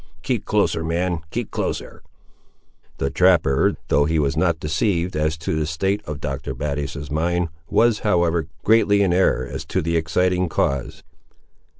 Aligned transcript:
Keep 0.23 0.45
closer, 0.45 0.83
man—keep 0.83 1.51
closer." 1.51 2.01
The 2.97 3.11
trapper, 3.11 3.75
though 3.89 4.05
he 4.05 4.17
was 4.17 4.35
not 4.35 4.59
deceived 4.59 5.15
as 5.15 5.37
to 5.37 5.53
the 5.55 5.67
state 5.67 6.01
of 6.07 6.19
Dr. 6.19 6.55
Battius' 6.55 7.11
mind, 7.11 7.49
was, 7.69 7.99
however, 7.99 8.47
greatly 8.63 9.03
in 9.03 9.13
error 9.13 9.45
as 9.45 9.63
to 9.65 9.79
the 9.79 9.95
exciting 9.97 10.49
cause. 10.49 11.03